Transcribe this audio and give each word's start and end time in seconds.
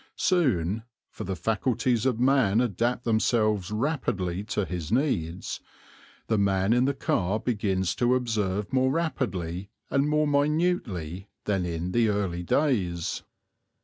Soon 0.17 0.81
for 1.11 1.25
the 1.25 1.35
faculties 1.35 2.07
of 2.07 2.19
man 2.19 2.59
adapt 2.59 3.03
themselves 3.03 3.69
rapidly 3.69 4.43
to 4.45 4.65
his 4.65 4.91
needs 4.91 5.59
the 6.25 6.39
man 6.39 6.73
in 6.73 6.85
the 6.85 6.95
car 6.95 7.39
begins 7.39 7.93
to 7.93 8.15
observe 8.15 8.73
more 8.73 8.89
rapidly 8.89 9.69
and 9.91 10.09
more 10.09 10.25
minutely 10.25 11.29
than 11.45 11.65
in 11.67 11.91
the 11.91 12.07
early 12.09 12.41
days. 12.41 13.21